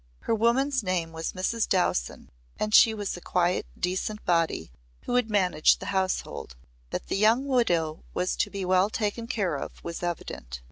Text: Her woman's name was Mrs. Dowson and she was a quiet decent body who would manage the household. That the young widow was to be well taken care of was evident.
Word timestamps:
Her 0.21 0.33
woman's 0.33 0.81
name 0.81 1.11
was 1.11 1.33
Mrs. 1.33 1.69
Dowson 1.69 2.31
and 2.59 2.73
she 2.73 2.91
was 2.91 3.15
a 3.15 3.21
quiet 3.21 3.67
decent 3.79 4.25
body 4.25 4.71
who 5.03 5.13
would 5.13 5.29
manage 5.29 5.77
the 5.77 5.85
household. 5.93 6.55
That 6.89 7.05
the 7.05 7.17
young 7.17 7.45
widow 7.45 8.03
was 8.11 8.35
to 8.37 8.49
be 8.49 8.65
well 8.65 8.89
taken 8.89 9.27
care 9.27 9.55
of 9.57 9.73
was 9.83 10.01
evident. 10.01 10.59